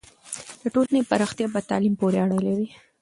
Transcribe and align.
د 0.61 0.63
ټولنې 0.73 1.01
پراختیا 1.09 1.47
په 1.53 1.59
تعلیم 1.69 1.93
پورې 2.01 2.17
اړه 2.25 2.37
لري. 2.45 2.67